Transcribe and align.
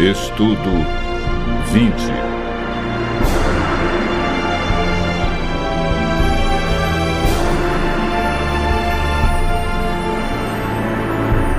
Estudo 0.00 0.70
20 1.72 1.92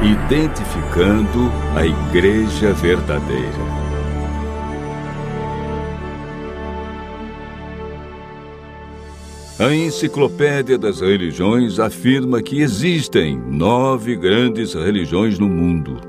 Identificando 0.02 1.52
a 1.76 1.86
Igreja 1.86 2.72
Verdadeira. 2.72 3.44
A 9.60 9.76
Enciclopédia 9.76 10.78
das 10.78 11.02
Religiões 11.02 11.78
afirma 11.78 12.42
que 12.42 12.62
existem 12.62 13.38
nove 13.38 14.16
grandes 14.16 14.76
religiões 14.76 15.38
no 15.38 15.50
mundo. 15.50 16.00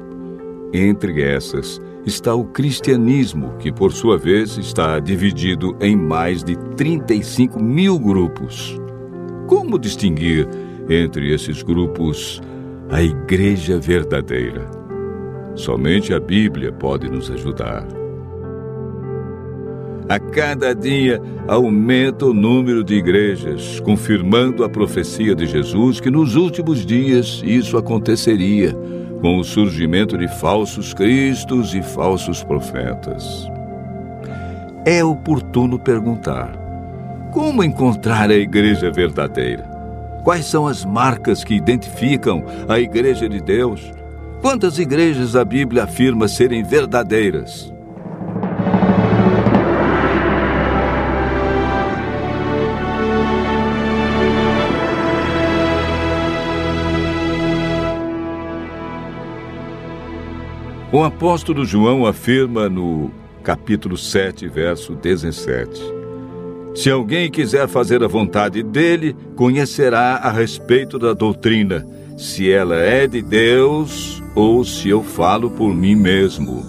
Entre 0.72 1.20
essas 1.22 1.82
está 2.06 2.34
o 2.34 2.44
cristianismo, 2.44 3.56
que 3.58 3.70
por 3.72 3.92
sua 3.92 4.16
vez 4.16 4.56
está 4.56 4.98
dividido 4.98 5.76
em 5.80 5.96
mais 5.96 6.42
de 6.42 6.56
35 6.76 7.62
mil 7.62 7.98
grupos. 7.98 8.80
Como 9.46 9.78
distinguir 9.78 10.48
entre 10.88 11.32
esses 11.32 11.62
grupos 11.62 12.40
a 12.90 13.02
Igreja 13.02 13.78
verdadeira? 13.78 14.70
Somente 15.54 16.14
a 16.14 16.20
Bíblia 16.20 16.72
pode 16.72 17.08
nos 17.08 17.30
ajudar. 17.30 17.86
A 20.08 20.18
cada 20.18 20.74
dia 20.74 21.22
aumenta 21.46 22.26
o 22.26 22.34
número 22.34 22.82
de 22.82 22.94
igrejas, 22.94 23.78
confirmando 23.78 24.64
a 24.64 24.68
profecia 24.68 25.36
de 25.36 25.46
Jesus 25.46 26.00
que 26.00 26.10
nos 26.10 26.34
últimos 26.34 26.84
dias 26.84 27.40
isso 27.44 27.78
aconteceria, 27.78 28.76
com 29.20 29.38
o 29.38 29.44
surgimento 29.44 30.16
de 30.16 30.28
falsos 30.28 30.94
cristos 30.94 31.74
e 31.74 31.82
falsos 31.82 32.42
profetas. 32.42 33.50
É 34.84 35.04
oportuno 35.04 35.78
perguntar: 35.78 36.52
como 37.30 37.62
encontrar 37.62 38.30
a 38.30 38.34
igreja 38.34 38.90
verdadeira? 38.90 39.68
Quais 40.24 40.46
são 40.46 40.66
as 40.66 40.84
marcas 40.84 41.44
que 41.44 41.54
identificam 41.54 42.44
a 42.68 42.78
igreja 42.78 43.28
de 43.28 43.40
Deus? 43.40 43.92
Quantas 44.42 44.78
igrejas 44.78 45.36
a 45.36 45.44
Bíblia 45.44 45.84
afirma 45.84 46.28
serem 46.28 46.62
verdadeiras? 46.62 47.72
O 60.92 61.04
apóstolo 61.04 61.64
João 61.64 62.04
afirma 62.04 62.68
no 62.68 63.12
capítulo 63.44 63.96
7, 63.96 64.48
verso 64.48 64.96
17: 64.96 65.80
Se 66.74 66.90
alguém 66.90 67.30
quiser 67.30 67.68
fazer 67.68 68.02
a 68.02 68.08
vontade 68.08 68.60
dele, 68.60 69.14
conhecerá 69.36 70.16
a 70.16 70.32
respeito 70.32 70.98
da 70.98 71.12
doutrina, 71.12 71.86
se 72.18 72.50
ela 72.50 72.74
é 72.74 73.06
de 73.06 73.22
Deus 73.22 74.20
ou 74.34 74.64
se 74.64 74.88
eu 74.88 75.00
falo 75.00 75.48
por 75.52 75.72
mim 75.72 75.94
mesmo. 75.94 76.66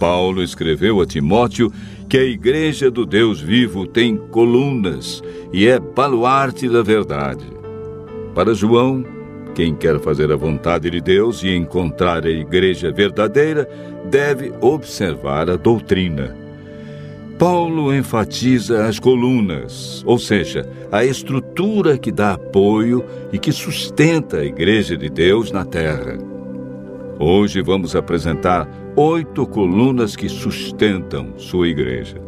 Paulo 0.00 0.42
escreveu 0.42 1.00
a 1.00 1.06
Timóteo 1.06 1.70
que 2.08 2.18
a 2.18 2.24
igreja 2.24 2.90
do 2.90 3.06
Deus 3.06 3.40
vivo 3.40 3.86
tem 3.86 4.16
colunas 4.16 5.22
e 5.52 5.68
é 5.68 5.78
baluarte 5.78 6.68
da 6.68 6.82
verdade. 6.82 7.44
Para 8.34 8.54
João, 8.54 9.04
quem 9.54 9.74
quer 9.74 10.00
fazer 10.00 10.32
a 10.32 10.36
vontade 10.36 10.90
de 10.90 11.00
Deus 11.00 11.42
e 11.44 11.54
encontrar 11.54 12.26
a 12.26 12.30
igreja 12.30 12.90
verdadeira 12.90 13.68
deve 14.10 14.52
observar 14.60 15.48
a 15.48 15.56
doutrina. 15.56 16.36
Paulo 17.38 17.94
enfatiza 17.94 18.86
as 18.86 18.98
colunas, 18.98 20.02
ou 20.06 20.18
seja, 20.18 20.68
a 20.90 21.04
estrutura 21.04 21.96
que 21.96 22.10
dá 22.10 22.32
apoio 22.32 23.04
e 23.32 23.38
que 23.38 23.52
sustenta 23.52 24.38
a 24.38 24.44
igreja 24.44 24.96
de 24.96 25.08
Deus 25.08 25.52
na 25.52 25.64
terra. 25.64 26.18
Hoje 27.18 27.62
vamos 27.62 27.94
apresentar 27.94 28.68
oito 28.96 29.46
colunas 29.46 30.16
que 30.16 30.28
sustentam 30.28 31.34
sua 31.36 31.68
igreja. 31.68 32.20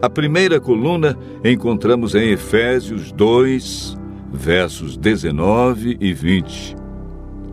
A 0.00 0.08
primeira 0.08 0.58
coluna 0.58 1.16
encontramos 1.44 2.14
em 2.14 2.30
Efésios 2.30 3.12
2, 3.12 3.99
versos 4.32 4.96
19 4.96 5.96
e 6.00 6.12
20. 6.12 6.76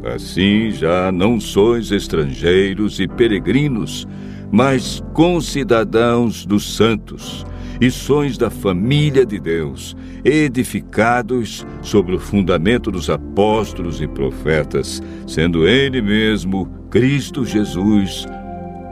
Assim 0.04 0.72
já 0.72 1.12
não 1.12 1.40
sois 1.40 1.92
estrangeiros 1.92 3.00
e 3.00 3.08
peregrinos, 3.08 4.08
mas 4.52 5.04
concidadãos 5.14 6.46
dos 6.46 6.76
santos, 6.76 7.46
e 7.80 7.92
sois 7.92 8.38
da 8.38 8.50
família 8.50 9.26
de 9.26 9.40
Deus, 9.40 9.96
edificados 10.24 11.66
sobre 11.82 12.16
o 12.16 12.20
fundamento 12.20 12.90
dos 12.90 13.10
apóstolos 13.10 14.02
e 14.02 14.08
profetas, 14.08 15.02
sendo 15.28 15.68
Ele 15.68 16.02
mesmo, 16.02 16.68
Cristo 16.90 17.46
Jesus, 17.46 18.26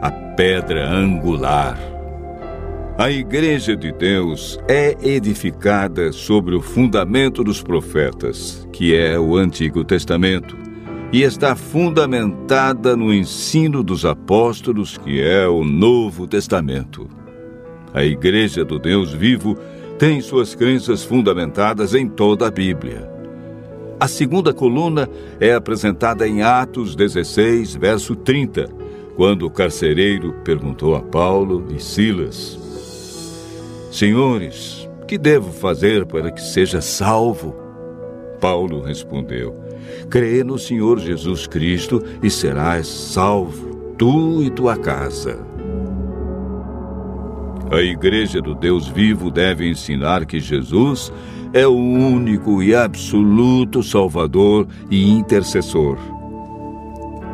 a 0.01 0.11
pedra 0.11 0.87
angular. 0.91 1.94
A 2.97 3.11
Igreja 3.11 3.75
de 3.75 3.91
Deus 3.91 4.57
é 4.69 4.95
edificada 5.05 6.13
sobre 6.13 6.55
o 6.55 6.61
fundamento 6.61 7.43
dos 7.43 7.61
profetas, 7.61 8.65
que 8.71 8.95
é 8.95 9.19
o 9.19 9.35
Antigo 9.35 9.83
Testamento, 9.83 10.55
e 11.11 11.21
está 11.21 11.57
fundamentada 11.57 12.95
no 12.95 13.13
ensino 13.13 13.83
dos 13.83 14.05
apóstolos, 14.05 14.97
que 14.97 15.21
é 15.21 15.45
o 15.45 15.65
Novo 15.65 16.25
Testamento. 16.25 17.09
A 17.93 18.01
Igreja 18.01 18.63
do 18.63 18.79
Deus 18.79 19.11
vivo 19.11 19.57
tem 19.99 20.21
suas 20.21 20.55
crenças 20.55 21.03
fundamentadas 21.03 21.93
em 21.93 22.07
toda 22.07 22.47
a 22.47 22.51
Bíblia. 22.51 23.11
A 23.99 24.07
segunda 24.07 24.53
coluna 24.53 25.09
é 25.37 25.53
apresentada 25.53 26.25
em 26.25 26.43
Atos 26.43 26.95
16, 26.95 27.75
verso 27.75 28.15
30, 28.15 28.69
quando 29.17 29.45
o 29.45 29.51
carcereiro 29.51 30.33
perguntou 30.45 30.95
a 30.95 31.01
Paulo 31.01 31.65
e 31.75 31.79
Silas 31.81 32.63
Senhores, 33.95 34.89
que 35.07 35.17
devo 35.17 35.53
fazer 35.53 36.05
para 36.05 36.29
que 36.29 36.41
seja 36.41 36.81
salvo? 36.81 37.55
Paulo 38.41 38.81
respondeu: 38.81 39.55
Crê 40.09 40.43
no 40.43 40.59
Senhor 40.59 40.99
Jesus 40.99 41.47
Cristo 41.47 42.03
e 42.21 42.29
serás 42.29 42.87
salvo, 42.87 43.93
tu 43.97 44.43
e 44.43 44.49
tua 44.49 44.75
casa. 44.75 45.39
A 47.71 47.81
Igreja 47.81 48.41
do 48.41 48.53
Deus 48.53 48.89
Vivo 48.89 49.31
deve 49.31 49.65
ensinar 49.65 50.25
que 50.25 50.41
Jesus 50.41 51.09
é 51.53 51.65
o 51.65 51.73
único 51.73 52.61
e 52.61 52.75
absoluto 52.75 53.81
Salvador 53.81 54.67
e 54.91 55.09
intercessor. 55.09 55.97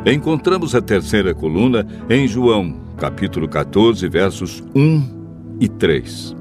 Encontramos 0.06 0.76
a 0.76 0.82
terceira 0.82 1.34
coluna 1.34 1.88
em 2.08 2.28
João, 2.28 2.76
capítulo 2.98 3.50
14, 3.50 4.08
versos 4.08 4.64
1 4.76 5.58
e 5.60 5.68
3. 5.68 6.41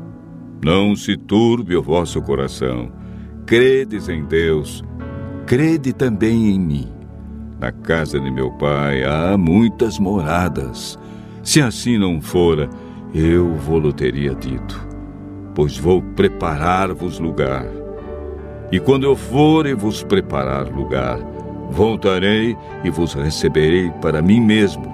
Não 0.62 0.94
se 0.94 1.16
turbe 1.16 1.75
o 1.75 1.82
vosso 1.82 2.21
coração. 2.21 2.93
Credes 3.47 4.09
em 4.09 4.25
Deus, 4.25 4.84
crede 5.47 5.93
também 5.93 6.50
em 6.50 6.60
mim. 6.60 6.88
Na 7.59 7.72
casa 7.72 8.21
de 8.21 8.31
meu 8.31 8.50
pai 8.53 9.03
há 9.03 9.37
muitas 9.38 9.99
moradas. 9.99 10.99
Se 11.43 11.62
assim 11.62 11.99
não 11.99 12.20
fora, 12.20 12.69
eu 13.15 13.54
vou-lo 13.56 13.93
teria 13.93 14.34
dito, 14.34 14.87
pois 15.54 15.78
vou 15.78 16.03
preparar-vos 16.03 17.19
lugar. 17.19 17.66
E 18.70 18.78
quando 18.78 19.04
eu 19.04 19.16
for 19.16 19.66
e 19.66 19.75
vos 19.75 20.03
preparar 20.03 20.69
lugar, 20.69 21.19
voltarei 21.70 22.56
e 22.84 22.90
vos 22.90 23.14
receberei 23.14 23.90
para 24.02 24.23
mim 24.23 24.40
mesmo, 24.40 24.84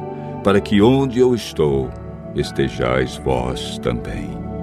para 0.43 0.61
que 0.61 0.81
onde 0.81 1.19
eu 1.19 1.35
estou, 1.35 1.91
estejais 2.35 3.17
vós 3.17 3.79
também. 3.79 4.56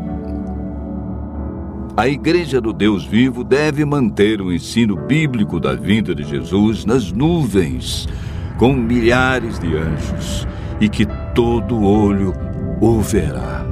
A 1.95 2.07
Igreja 2.07 2.59
do 2.59 2.73
Deus 2.73 3.05
Vivo 3.05 3.43
deve 3.43 3.85
manter 3.85 4.41
o 4.41 4.51
ensino 4.51 4.95
bíblico 4.95 5.59
da 5.59 5.75
vinda 5.75 6.15
de 6.15 6.23
Jesus 6.23 6.85
nas 6.85 7.11
nuvens, 7.11 8.07
com 8.57 8.73
milhares 8.73 9.59
de 9.59 9.77
anjos, 9.77 10.47
e 10.81 10.89
que 10.89 11.05
todo 11.35 11.83
olho 11.83 12.33
o 12.81 12.99
verá. 12.99 13.63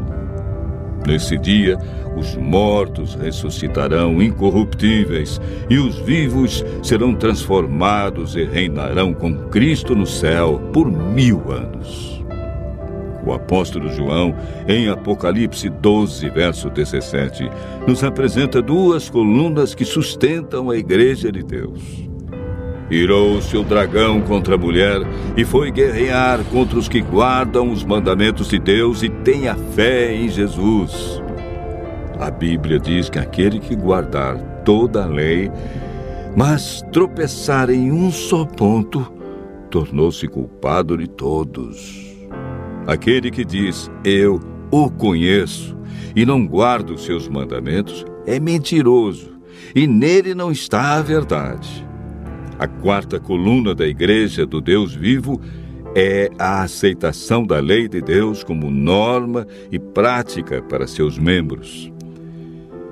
Nesse 1.07 1.35
dia, 1.35 1.79
os 2.15 2.35
mortos 2.35 3.15
ressuscitarão 3.15 4.21
incorruptíveis 4.21 5.41
e 5.67 5.79
os 5.79 5.97
vivos 5.97 6.63
serão 6.83 7.15
transformados 7.15 8.35
e 8.35 8.43
reinarão 8.43 9.15
com 9.15 9.33
Cristo 9.49 9.95
no 9.95 10.05
céu 10.05 10.61
por 10.71 10.91
mil 10.91 11.51
anos. 11.51 12.20
O 13.25 13.33
apóstolo 13.33 13.89
João, 13.89 14.35
em 14.67 14.89
Apocalipse 14.89 15.69
12, 15.69 16.29
verso 16.29 16.69
17, 16.69 17.49
nos 17.87 18.03
apresenta 18.03 18.61
duas 18.61 19.09
colunas 19.09 19.75
que 19.75 19.85
sustentam 19.85 20.69
a 20.69 20.77
Igreja 20.77 21.31
de 21.31 21.43
Deus. 21.43 22.11
Irou-se 22.89 23.55
o 23.55 23.63
dragão 23.63 24.19
contra 24.21 24.55
a 24.55 24.57
mulher 24.57 24.99
e 25.37 25.45
foi 25.45 25.71
guerrear 25.71 26.43
contra 26.45 26.77
os 26.77 26.89
que 26.89 26.99
guardam 26.99 27.71
os 27.71 27.85
mandamentos 27.85 28.49
de 28.49 28.59
Deus 28.59 29.01
e 29.01 29.09
têm 29.09 29.47
a 29.47 29.55
fé 29.55 30.13
em 30.13 30.27
Jesus. 30.27 31.21
A 32.19 32.29
Bíblia 32.29 32.77
diz 32.77 33.09
que 33.09 33.17
aquele 33.17 33.59
que 33.59 33.75
guardar 33.75 34.37
toda 34.65 35.05
a 35.05 35.07
lei, 35.07 35.49
mas 36.35 36.83
tropeçar 36.91 37.69
em 37.69 37.91
um 37.91 38.11
só 38.11 38.45
ponto, 38.45 39.09
tornou-se 39.69 40.27
culpado 40.27 40.97
de 40.97 41.07
todos. 41.07 42.20
Aquele 42.87 43.29
que 43.29 43.45
diz, 43.45 43.91
Eu 44.03 44.39
o 44.71 44.89
conheço, 44.89 45.77
e 46.15 46.25
não 46.25 46.45
guarda 46.45 46.93
os 46.93 47.05
seus 47.05 47.27
mandamentos, 47.27 48.05
é 48.25 48.39
mentiroso, 48.39 49.31
e 49.75 49.85
nele 49.85 50.33
não 50.33 50.51
está 50.51 50.95
a 50.95 51.01
verdade. 51.01 51.85
A 52.57 52.67
quarta 52.67 53.19
coluna 53.19 53.73
da 53.73 53.87
Igreja 53.87 54.45
do 54.45 54.61
Deus 54.61 54.93
vivo 54.93 55.39
é 55.95 56.29
a 56.39 56.61
aceitação 56.61 57.45
da 57.45 57.59
lei 57.59 57.87
de 57.87 58.01
Deus 58.01 58.43
como 58.43 58.71
norma 58.71 59.45
e 59.71 59.77
prática 59.77 60.61
para 60.61 60.87
seus 60.87 61.17
membros. 61.17 61.91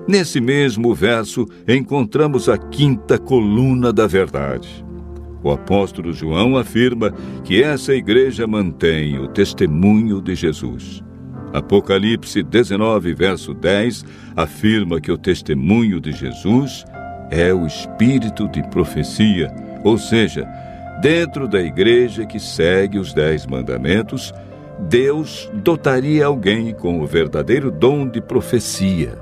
Nesse 0.07 0.41
mesmo 0.41 0.93
verso, 0.93 1.45
encontramos 1.67 2.49
a 2.49 2.57
quinta 2.57 3.17
coluna 3.17 3.93
da 3.93 4.07
verdade. 4.07 4.83
O 5.41 5.51
apóstolo 5.51 6.11
João 6.11 6.57
afirma 6.57 7.13
que 7.43 7.63
essa 7.63 7.93
igreja 7.93 8.45
mantém 8.45 9.17
o 9.17 9.27
testemunho 9.27 10.21
de 10.21 10.35
Jesus. 10.35 11.03
Apocalipse 11.53 12.43
19, 12.43 13.13
verso 13.13 13.53
10, 13.53 14.05
afirma 14.35 15.01
que 15.01 15.11
o 15.11 15.17
testemunho 15.17 15.99
de 15.99 16.11
Jesus 16.11 16.85
é 17.31 17.53
o 17.53 17.65
espírito 17.65 18.47
de 18.47 18.61
profecia, 18.69 19.51
ou 19.83 19.97
seja, 19.97 20.47
dentro 21.01 21.47
da 21.47 21.61
igreja 21.61 22.25
que 22.25 22.39
segue 22.39 22.99
os 22.99 23.13
Dez 23.13 23.45
Mandamentos, 23.45 24.33
Deus 24.87 25.49
dotaria 25.53 26.25
alguém 26.25 26.73
com 26.73 27.01
o 27.01 27.07
verdadeiro 27.07 27.71
dom 27.71 28.07
de 28.07 28.21
profecia. 28.21 29.17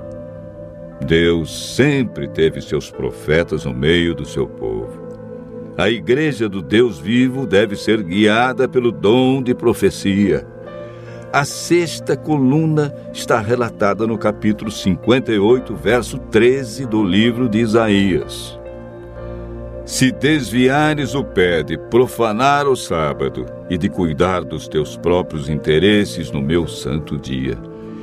Deus 1.06 1.74
sempre 1.74 2.28
teve 2.28 2.60
seus 2.60 2.90
profetas 2.90 3.64
no 3.64 3.72
meio 3.72 4.14
do 4.14 4.26
seu 4.26 4.46
povo. 4.46 5.07
A 5.78 5.88
igreja 5.88 6.48
do 6.48 6.60
Deus 6.60 6.98
vivo 6.98 7.46
deve 7.46 7.76
ser 7.76 8.02
guiada 8.02 8.68
pelo 8.68 8.90
dom 8.90 9.40
de 9.40 9.54
profecia. 9.54 10.44
A 11.32 11.44
sexta 11.44 12.16
coluna 12.16 12.92
está 13.12 13.38
relatada 13.38 14.04
no 14.04 14.18
capítulo 14.18 14.72
58, 14.72 15.76
verso 15.76 16.18
13 16.18 16.84
do 16.84 17.04
livro 17.04 17.48
de 17.48 17.60
Isaías. 17.60 18.58
Se 19.84 20.10
desviares 20.10 21.14
o 21.14 21.22
pé 21.22 21.62
de 21.62 21.78
profanar 21.78 22.66
o 22.66 22.74
sábado 22.74 23.46
e 23.70 23.78
de 23.78 23.88
cuidar 23.88 24.42
dos 24.42 24.66
teus 24.66 24.96
próprios 24.96 25.48
interesses 25.48 26.32
no 26.32 26.42
meu 26.42 26.66
santo 26.66 27.16
dia, 27.16 27.56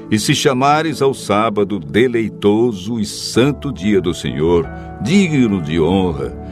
e 0.09 0.17
se 0.17 0.33
chamares 0.33 1.01
ao 1.01 1.13
sábado 1.13 1.77
deleitoso 1.77 3.01
e 3.01 3.05
santo 3.05 3.69
dia 3.73 3.99
do 3.99 4.13
Senhor, 4.13 4.65
digno 5.01 5.61
de 5.61 5.77
honra, 5.77 6.44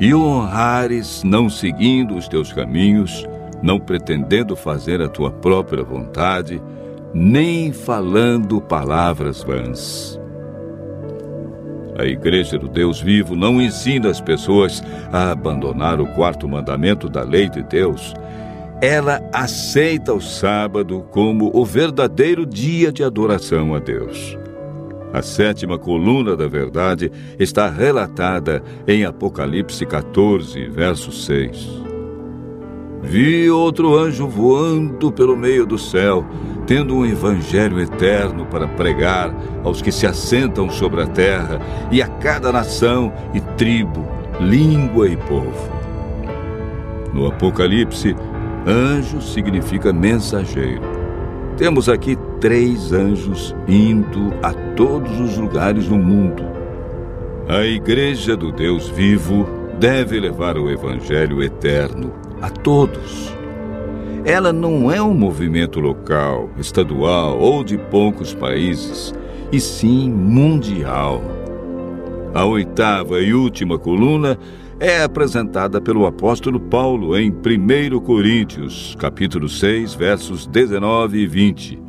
e 0.00 0.14
o 0.14 0.22
honrares 0.22 1.22
não 1.24 1.50
seguindo 1.50 2.16
os 2.16 2.28
teus 2.28 2.52
caminhos, 2.52 3.26
não 3.62 3.80
pretendendo 3.80 4.54
fazer 4.54 5.02
a 5.02 5.08
tua 5.08 5.30
própria 5.30 5.82
vontade, 5.82 6.62
nem 7.12 7.72
falando 7.72 8.60
palavras 8.60 9.42
vãs. 9.42 10.18
A 11.98 12.04
Igreja 12.04 12.56
do 12.56 12.68
Deus 12.68 13.00
Vivo 13.00 13.34
não 13.34 13.60
ensina 13.60 14.08
as 14.08 14.20
pessoas 14.20 14.84
a 15.12 15.32
abandonar 15.32 16.00
o 16.00 16.06
quarto 16.14 16.48
mandamento 16.48 17.08
da 17.08 17.24
lei 17.24 17.48
de 17.48 17.60
Deus. 17.64 18.14
Ela 18.80 19.20
aceita 19.32 20.14
o 20.14 20.20
sábado 20.20 21.04
como 21.10 21.50
o 21.52 21.64
verdadeiro 21.64 22.46
dia 22.46 22.92
de 22.92 23.02
adoração 23.02 23.74
a 23.74 23.80
Deus. 23.80 24.38
A 25.12 25.22
sétima 25.22 25.78
coluna 25.78 26.36
da 26.36 26.46
verdade 26.46 27.10
está 27.38 27.68
relatada 27.68 28.62
em 28.86 29.04
Apocalipse 29.04 29.86
14, 29.86 30.68
verso 30.68 31.10
6. 31.10 31.88
Vi 33.02 33.50
outro 33.50 33.96
anjo 33.96 34.26
voando 34.26 35.10
pelo 35.10 35.34
meio 35.34 35.64
do 35.64 35.78
céu, 35.78 36.26
tendo 36.66 36.94
um 36.94 37.06
evangelho 37.06 37.80
eterno 37.80 38.44
para 38.46 38.68
pregar 38.68 39.34
aos 39.64 39.80
que 39.80 39.90
se 39.90 40.06
assentam 40.06 40.68
sobre 40.68 41.00
a 41.00 41.06
terra 41.06 41.58
e 41.90 42.02
a 42.02 42.08
cada 42.08 42.52
nação 42.52 43.10
e 43.32 43.40
tribo, 43.56 44.06
língua 44.38 45.08
e 45.08 45.16
povo. 45.16 45.72
No 47.14 47.26
Apocalipse, 47.26 48.14
anjo 48.66 49.22
significa 49.22 49.90
mensageiro. 49.90 50.97
Temos 51.58 51.88
aqui 51.88 52.16
três 52.40 52.92
anjos 52.92 53.52
indo 53.66 54.32
a 54.44 54.52
todos 54.76 55.18
os 55.18 55.36
lugares 55.36 55.88
do 55.88 55.96
mundo. 55.96 56.44
A 57.48 57.66
Igreja 57.66 58.36
do 58.36 58.52
Deus 58.52 58.88
vivo 58.88 59.44
deve 59.76 60.20
levar 60.20 60.56
o 60.56 60.70
evangelho 60.70 61.42
eterno 61.42 62.12
a 62.40 62.48
todos. 62.48 63.34
Ela 64.24 64.52
não 64.52 64.92
é 64.92 65.02
um 65.02 65.12
movimento 65.12 65.80
local, 65.80 66.48
estadual 66.58 67.36
ou 67.40 67.64
de 67.64 67.76
poucos 67.76 68.32
países, 68.32 69.12
e 69.50 69.58
sim 69.58 70.08
mundial. 70.08 71.20
A 72.32 72.44
oitava 72.44 73.20
e 73.20 73.34
última 73.34 73.76
coluna 73.76 74.38
é 74.80 75.02
apresentada 75.02 75.80
pelo 75.80 76.06
apóstolo 76.06 76.60
Paulo 76.60 77.18
em 77.18 77.32
1 77.32 77.98
Coríntios, 78.00 78.94
capítulo 78.96 79.48
6, 79.48 79.94
versos 79.94 80.46
19 80.46 81.18
e 81.18 81.26
20. 81.26 81.82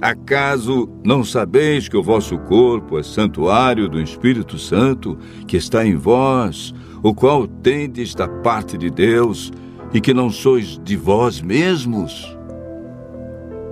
Acaso 0.00 0.88
não 1.04 1.22
sabeis 1.22 1.88
que 1.88 1.96
o 1.96 2.02
vosso 2.02 2.36
corpo 2.38 2.98
é 2.98 3.04
santuário 3.04 3.88
do 3.88 4.00
Espírito 4.00 4.58
Santo 4.58 5.16
que 5.46 5.56
está 5.56 5.86
em 5.86 5.94
vós, 5.94 6.74
o 7.04 7.14
qual 7.14 7.46
tendes 7.46 8.16
da 8.16 8.26
parte 8.26 8.76
de 8.76 8.90
Deus, 8.90 9.52
e 9.94 10.00
que 10.00 10.12
não 10.12 10.28
sois 10.28 10.80
de 10.82 10.96
vós 10.96 11.40
mesmos? 11.40 12.36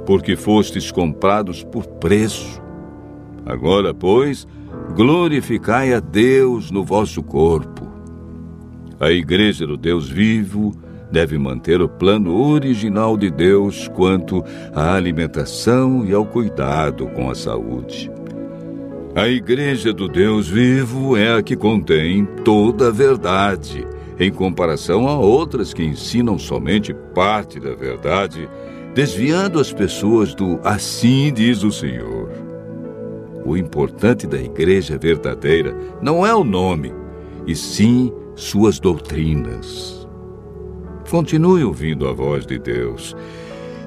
Porque 0.07 0.37
fostes 0.37 0.93
comprados 0.93 1.65
por 1.65 1.85
preço. 1.85 2.63
Agora, 3.45 3.93
pois, 3.93 4.47
glorificai 4.95 5.93
a 5.93 5.99
Deus 5.99 6.71
no 6.71 6.85
vosso 6.85 7.23
corpo. 7.25 7.90
A 9.01 9.11
Igreja 9.11 9.67
do 9.67 9.79
Deus 9.79 10.11
vivo 10.11 10.75
deve 11.11 11.39
manter 11.39 11.81
o 11.81 11.89
plano 11.89 12.39
original 12.39 13.17
de 13.17 13.31
Deus 13.31 13.89
quanto 13.89 14.45
à 14.75 14.95
alimentação 14.95 16.05
e 16.05 16.13
ao 16.13 16.27
cuidado 16.27 17.07
com 17.07 17.31
a 17.31 17.35
saúde. 17.35 18.13
A 19.15 19.27
Igreja 19.27 19.91
do 19.91 20.07
Deus 20.07 20.49
vivo 20.49 21.17
é 21.17 21.35
a 21.35 21.43
que 21.43 21.57
contém 21.57 22.27
toda 22.45 22.89
a 22.89 22.91
verdade, 22.91 23.87
em 24.19 24.31
comparação 24.31 25.09
a 25.09 25.19
outras 25.19 25.73
que 25.73 25.83
ensinam 25.83 26.39
somente 26.39 26.93
parte 27.15 27.59
da 27.59 27.75
verdade, 27.75 28.51
desviando 28.95 29.59
as 29.59 29.73
pessoas 29.73 30.35
do 30.35 30.61
assim 30.63 31.33
diz 31.33 31.63
o 31.63 31.73
Senhor. 31.73 32.29
O 33.47 33.57
importante 33.57 34.27
da 34.27 34.37
Igreja 34.39 34.99
verdadeira 34.99 35.75
não 36.03 36.27
é 36.27 36.35
o 36.35 36.45
nome, 36.45 36.93
e 37.47 37.57
sim 37.57 38.13
suas 38.41 38.81
doutrinas. 38.81 40.09
Continue 41.11 41.63
ouvindo 41.63 42.09
a 42.09 42.13
voz 42.13 42.47
de 42.47 42.59
Deus 42.59 43.15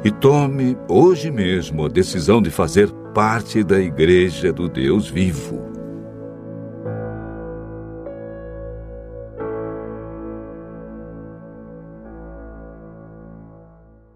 e 0.03 0.11
tome 0.11 0.77
hoje 0.87 1.31
mesmo 1.31 1.85
a 1.85 1.89
decisão 1.89 2.39
de 2.39 2.51
fazer 2.51 2.91
parte 3.15 3.63
da 3.63 3.79
Igreja 3.79 4.53
do 4.53 4.69
Deus 4.69 5.09
vivo. 5.09 5.59